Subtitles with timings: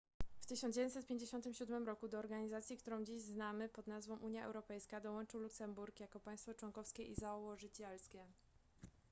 [0.41, 6.19] w 1957 roku do organizacji którą dziś znamy pod nazwą unia europejska dołączył luksemburg jako
[6.19, 8.25] państwo członkowskie i założycielskie